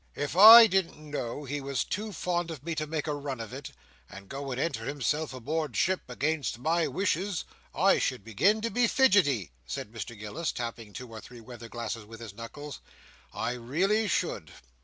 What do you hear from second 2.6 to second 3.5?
me to make a run